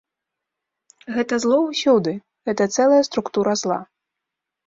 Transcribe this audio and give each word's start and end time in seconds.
Гэта 1.17 1.33
зло 1.43 1.59
ўсюды, 1.65 2.13
гэта 2.51 2.63
цэлая 2.77 3.03
структура 3.09 3.51
зла. 3.65 3.77